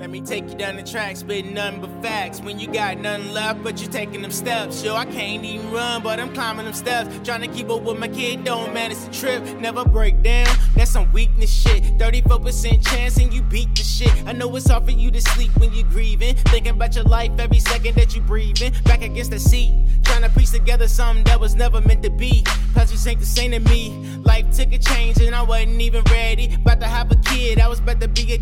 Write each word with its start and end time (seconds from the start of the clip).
Let 0.00 0.08
me 0.08 0.22
take 0.22 0.48
you 0.48 0.54
down 0.54 0.76
the 0.76 0.82
track, 0.82 1.14
spitting 1.14 1.52
nothing 1.52 1.82
but 1.82 1.90
facts. 2.02 2.40
When 2.40 2.58
you 2.58 2.68
got 2.68 2.96
nothing 2.96 3.34
left, 3.34 3.62
but 3.62 3.82
you 3.82 3.86
taking 3.86 4.22
them 4.22 4.30
steps. 4.30 4.82
Yo, 4.82 4.94
I 4.96 5.04
can't 5.04 5.44
even 5.44 5.70
run, 5.70 6.02
but 6.02 6.18
I'm 6.18 6.32
climbing 6.32 6.64
them 6.64 6.72
steps. 6.72 7.10
Trying 7.22 7.42
to 7.42 7.48
keep 7.48 7.68
up 7.68 7.82
with 7.82 7.98
my 7.98 8.08
kid, 8.08 8.42
don't 8.42 8.72
manage 8.72 8.96
the 8.96 9.12
trip. 9.12 9.44
Never 9.58 9.84
break 9.84 10.22
down, 10.22 10.48
that's 10.74 10.90
some 10.90 11.12
weakness 11.12 11.52
shit. 11.52 11.82
34% 11.98 12.82
chance 12.88 13.18
and 13.18 13.30
you 13.30 13.42
beat 13.42 13.74
the 13.74 13.82
shit. 13.82 14.10
I 14.26 14.32
know 14.32 14.56
it's 14.56 14.70
hard 14.70 14.86
for 14.86 14.90
you 14.90 15.10
to 15.10 15.20
sleep 15.20 15.54
when 15.58 15.70
you're 15.74 15.86
grieving. 15.90 16.34
Thinking 16.46 16.72
about 16.72 16.94
your 16.94 17.04
life 17.04 17.32
every 17.38 17.58
second 17.58 17.94
that 17.96 18.16
you 18.16 18.22
breathing. 18.22 18.72
Back 18.84 19.02
against 19.02 19.32
the 19.32 19.38
seat, 19.38 19.74
trying 20.02 20.22
to 20.22 20.30
piece 20.30 20.52
together 20.52 20.88
something 20.88 21.24
that 21.24 21.38
was 21.38 21.54
never 21.56 21.82
meant 21.82 22.02
to 22.04 22.10
be. 22.10 22.42
Pleasures 22.72 23.06
ain't 23.06 23.20
the 23.20 23.26
same 23.26 23.50
to 23.50 23.60
me. 23.60 23.90
Life 24.24 24.50
took 24.56 24.72
a 24.72 24.78
change 24.78 25.18
and 25.18 25.34
I 25.34 25.42
wasn't 25.42 25.78
even 25.82 26.02
ready. 26.04 26.54
About 26.54 26.80
to 26.80 26.86
have 26.86 27.12
a 27.12 27.16
kid, 27.16 27.60
I 27.60 27.68
was 27.68 27.80
about 27.80 28.00
to 28.00 28.08
be 28.08 28.32
a 28.32 28.38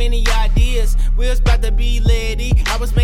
many 0.00 0.24
ideas, 0.28 0.96
we 1.18 1.28
was 1.28 1.40
about 1.40 1.60
to 1.60 1.70
be 1.70 2.00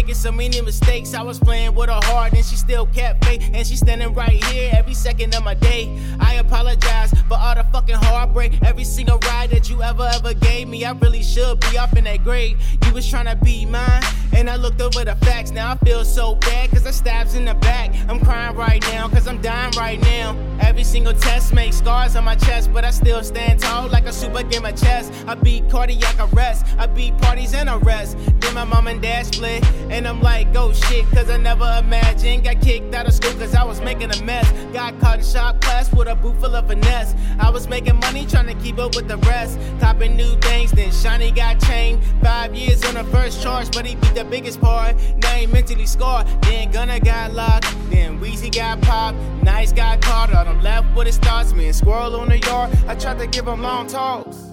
making 0.06 0.14
so 0.14 0.30
many 0.30 0.60
mistakes, 0.60 1.14
I 1.14 1.22
was 1.22 1.40
playing 1.40 1.74
with 1.74 1.88
her 1.88 2.00
heart 2.04 2.32
and 2.32 2.44
she 2.44 2.54
still 2.54 2.86
kept 2.86 3.24
faith. 3.24 3.42
And 3.52 3.66
she's 3.66 3.80
standing 3.80 4.14
right 4.14 4.42
here 4.44 4.70
every 4.72 4.94
second 4.94 5.34
of 5.34 5.42
my 5.42 5.54
day. 5.54 5.98
I 6.20 6.34
apologize 6.34 7.12
for 7.26 7.36
all 7.36 7.56
the 7.56 7.64
fucking 7.72 7.96
heartbreak. 7.96 8.62
Every 8.62 8.84
single 8.84 9.18
ride 9.18 9.50
that 9.50 9.68
you 9.68 9.82
ever, 9.82 10.08
ever 10.14 10.32
gave 10.32 10.68
me, 10.68 10.84
I 10.84 10.92
really 10.92 11.24
should 11.24 11.58
be 11.58 11.76
off 11.76 11.96
in 11.96 12.04
that 12.04 12.22
grade. 12.22 12.56
You 12.84 12.94
was 12.94 13.08
trying 13.08 13.26
to 13.26 13.34
be 13.34 13.66
mine, 13.66 14.02
and 14.32 14.48
I 14.48 14.54
looked 14.54 14.80
over 14.80 15.04
the 15.04 15.16
facts. 15.16 15.50
Now 15.50 15.72
I 15.72 15.76
feel 15.84 16.04
so 16.04 16.36
bad, 16.36 16.70
cause 16.70 16.86
I 16.86 16.92
stabs 16.92 17.34
in 17.34 17.44
the 17.44 17.54
back. 17.54 17.92
I'm 18.08 18.20
crying 18.20 18.54
right 18.56 18.82
now, 18.92 19.08
cause 19.08 19.26
I'm 19.26 19.40
dying 19.42 19.72
right 19.76 20.00
now. 20.00 20.36
Every 20.60 20.84
single 20.84 21.14
test 21.14 21.52
makes 21.52 21.78
scars 21.78 22.14
on 22.16 22.24
my 22.24 22.36
chest, 22.36 22.72
but 22.72 22.84
I 22.84 22.90
still 22.90 23.24
stand 23.24 23.60
tall 23.60 23.88
like 23.88 24.06
a 24.06 24.12
super 24.12 24.42
game 24.44 24.64
of 24.64 24.80
chess. 24.80 25.10
I 25.26 25.34
beat 25.34 25.68
cardiac 25.68 26.16
arrest, 26.32 26.64
I 26.78 26.86
beat 26.86 27.18
parties 27.18 27.54
and 27.54 27.68
arrest. 27.68 28.16
Then 28.40 28.54
my 28.54 28.64
mom 28.64 28.86
and 28.86 29.02
dad 29.02 29.26
split, 29.26 29.64
and 29.90 30.05
I'm 30.06 30.22
like, 30.22 30.48
oh 30.54 30.72
shit, 30.72 31.04
cause 31.10 31.28
I 31.28 31.36
never 31.36 31.64
imagined. 31.78 32.44
Got 32.44 32.60
kicked 32.60 32.94
out 32.94 33.06
of 33.06 33.12
school 33.12 33.32
cause 33.32 33.54
I 33.54 33.64
was 33.64 33.80
making 33.80 34.10
a 34.12 34.22
mess. 34.22 34.50
Got 34.72 34.98
caught 35.00 35.18
in 35.18 35.24
shop 35.24 35.60
class 35.60 35.92
with 35.92 36.08
a 36.08 36.14
boot 36.14 36.38
full 36.40 36.54
of 36.54 36.68
finesse. 36.68 37.14
I 37.38 37.50
was 37.50 37.68
making 37.68 37.96
money 37.96 38.24
trying 38.26 38.46
to 38.46 38.54
keep 38.62 38.78
up 38.78 38.94
with 38.94 39.08
the 39.08 39.16
rest. 39.18 39.58
Copping 39.80 40.16
new 40.16 40.36
things, 40.40 40.70
then 40.72 40.92
Shiny 40.92 41.32
got 41.32 41.60
chained. 41.60 42.02
Five 42.22 42.54
years 42.54 42.84
on 42.84 42.94
the 42.94 43.04
first 43.04 43.42
charge, 43.42 43.70
but 43.72 43.84
he 43.84 43.96
beat 43.96 44.14
the 44.14 44.24
biggest 44.24 44.60
part. 44.60 44.96
Now 45.16 45.34
he 45.34 45.46
mentally 45.46 45.86
scarred. 45.86 46.26
Then 46.42 46.70
Gunna 46.70 47.00
got 47.00 47.32
locked, 47.32 47.66
then 47.90 48.20
Weezy 48.20 48.54
got 48.54 48.80
popped. 48.82 49.18
Nice 49.42 49.72
got 49.72 50.00
caught, 50.00 50.32
all 50.34 50.44
them 50.44 50.60
left 50.60 50.96
with 50.96 51.06
his 51.06 51.18
thoughts. 51.18 51.52
Me 51.52 51.66
and 51.66 51.76
Squirrel 51.76 52.16
on 52.16 52.28
the 52.28 52.38
yard, 52.38 52.70
I 52.86 52.94
tried 52.94 53.18
to 53.18 53.26
give 53.26 53.46
him 53.46 53.62
long 53.62 53.86
talks. 53.86 54.45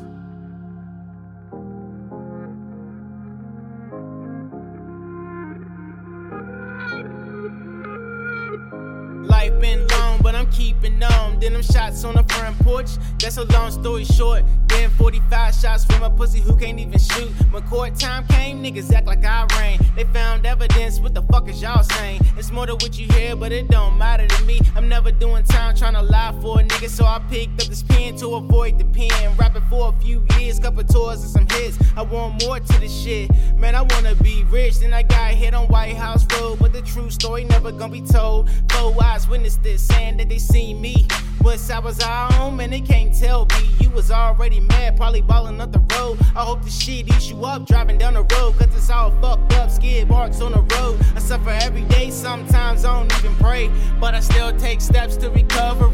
Been 9.64 9.88
long, 9.88 10.20
but 10.22 10.36
I'm 10.36 10.52
keeping 10.52 11.02
on. 11.02 11.40
Then 11.40 11.54
them 11.54 11.64
shots 11.64 12.04
on 12.04 12.16
the 12.16 12.24
front 12.34 12.60
porch. 12.60 12.92
That's 13.20 13.38
a 13.38 13.46
long 13.46 13.72
story 13.72 14.04
short. 14.04 14.44
Then 14.68 14.90
45 14.90 15.56
shots 15.56 15.86
from 15.86 16.04
a 16.04 16.10
pussy 16.10 16.42
who 16.42 16.58
can't 16.58 16.80
even 16.80 17.00
shoot. 17.00 17.30
When 17.52 17.64
court 17.64 17.96
time 17.96 18.28
came, 18.28 18.62
niggas 18.62 18.92
act 18.94 19.08
like 19.08 19.24
I 19.24 19.48
rain. 19.58 19.80
They 19.96 20.04
found 20.04 20.46
evidence. 20.46 21.00
What 21.00 21.14
the 21.14 21.22
fuck 21.22 21.48
is 21.48 21.62
y'all 21.62 21.84
saying? 21.84 22.22
It's 22.38 22.52
more 22.52 22.66
than 22.66 22.76
what 22.76 23.00
you 23.00 23.08
hear, 23.14 23.38
but 23.38 23.54
it 23.54 23.70
don't 23.70 23.98
matter 23.98 24.28
to 24.28 24.44
me. 24.44 24.60
I'm 24.76 24.90
never 24.90 25.12
doing 25.12 25.44
time 25.44 25.76
trying 25.78 25.94
to 25.94 26.02
lie 26.02 26.38
for 26.42 26.60
a 26.60 26.64
nigga, 26.64 26.90
so 26.90 27.06
I 27.06 27.20
picked 27.30 27.62
up 27.62 27.70
this 27.70 27.84
pen 27.84 28.18
to 28.18 28.36
avoid 28.36 28.78
the 28.80 28.86
pen. 28.86 29.38
Rapping 29.38 29.64
for 29.70 29.94
a 29.96 30.02
few 30.04 30.26
years, 30.38 30.60
couple 30.60 30.84
tours 30.84 31.22
and 31.24 31.30
some 31.30 31.48
hits. 31.58 31.78
I 31.96 32.02
want 32.02 32.44
more 32.44 32.60
to 32.60 32.80
the 32.82 32.90
shit. 32.90 33.32
Man, 33.56 33.76
I 33.76 33.84
wanna 33.84 34.16
be 34.16 34.44
rich. 34.50 34.80
Then 34.80 34.94
I 34.94 35.04
got 35.04 35.32
hit 35.32 35.54
on 35.54 35.68
White 35.70 35.96
House 35.96 36.26
Road, 36.34 36.60
true 36.94 37.10
story 37.10 37.44
never 37.44 37.72
gonna 37.72 37.92
be 37.92 38.02
told. 38.02 38.50
Four 38.72 38.94
eyes 39.04 39.28
witnessed 39.28 39.64
this, 39.64 39.82
saying 39.82 40.18
that 40.18 40.30
they 40.30 40.38
seen 40.38 40.80
me. 40.80 41.08
Once 41.42 41.70
I 41.72 41.80
was 41.80 42.00
at 42.00 42.32
home 42.34 42.60
and 42.60 42.72
they 42.72 42.82
can't 42.82 43.14
tell 43.14 43.46
me. 43.46 43.72
You 43.80 43.90
was 43.90 44.12
already 44.12 44.60
mad, 44.60 44.96
probably 44.96 45.22
balling 45.22 45.60
up 45.60 45.72
the 45.72 45.84
road. 45.96 46.20
I 46.36 46.44
hope 46.44 46.64
the 46.64 46.70
shit 46.70 47.08
eats 47.08 47.30
you 47.30 47.44
up 47.46 47.66
driving 47.66 47.98
down 47.98 48.14
the 48.14 48.22
road, 48.22 48.54
cause 48.58 48.76
it's 48.76 48.90
all 48.92 49.12
fucked 49.22 49.54
up, 49.54 49.72
skid 49.72 50.08
marks 50.08 50.40
on 50.40 50.52
the 50.52 50.62
road. 50.76 51.00
I 51.16 51.20
suffer 51.20 51.50
every 51.50 51.84
day, 51.84 52.12
sometimes 52.12 52.86
I 52.86 53.00
don't 53.00 53.12
even 53.20 53.36
pray, 53.38 53.72
but 54.00 54.14
I 54.14 54.20
still 54.20 54.56
take 54.58 54.80
steps 54.80 55.18
to 55.18 55.32
recovery. 55.32 55.93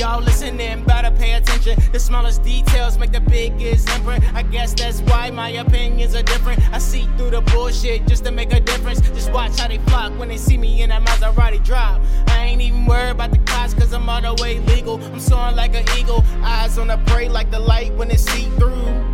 Y'all 0.00 0.22
listening, 0.22 0.82
better 0.84 1.10
pay 1.10 1.34
attention. 1.34 1.78
The 1.92 1.98
smallest 1.98 2.42
details 2.42 2.96
make 2.96 3.12
the 3.12 3.20
biggest 3.20 3.86
imprint. 3.90 4.24
I 4.32 4.40
guess 4.40 4.72
that's 4.72 5.02
why 5.02 5.30
my 5.30 5.50
opinions 5.50 6.14
are 6.14 6.22
different. 6.22 6.58
I 6.72 6.78
see 6.78 7.06
through 7.18 7.32
the 7.32 7.42
bullshit 7.42 8.06
just 8.06 8.24
to 8.24 8.30
make 8.30 8.50
a 8.54 8.60
difference. 8.60 9.02
Just 9.02 9.30
watch 9.30 9.60
how 9.60 9.68
they 9.68 9.76
flock 9.76 10.18
when 10.18 10.30
they 10.30 10.38
see 10.38 10.56
me 10.56 10.80
in 10.80 10.88
that 10.88 11.04
Maserati 11.04 11.62
drop. 11.62 12.00
I 12.28 12.46
ain't 12.46 12.62
even 12.62 12.86
worried 12.86 13.10
about 13.10 13.32
the 13.32 13.40
cops, 13.40 13.74
cause 13.74 13.92
I'm 13.92 14.08
all 14.08 14.22
the 14.22 14.42
way 14.42 14.60
legal. 14.60 15.04
I'm 15.04 15.20
soaring 15.20 15.54
like 15.54 15.74
an 15.74 15.84
eagle, 15.98 16.24
eyes 16.42 16.78
on 16.78 16.86
the 16.86 16.96
prey 17.08 17.28
like 17.28 17.50
the 17.50 17.60
light 17.60 17.92
when 17.92 18.10
it's 18.10 18.22
see 18.22 18.48
through. 18.56 19.09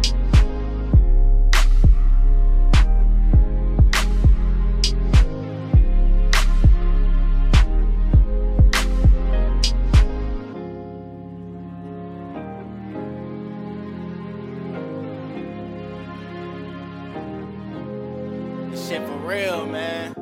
Shit 18.77 19.03
for 19.07 19.17
real, 19.19 19.67
man. 19.67 20.15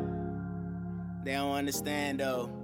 They 1.24 1.32
don't 1.32 1.52
understand 1.52 2.20
though. 2.20 2.63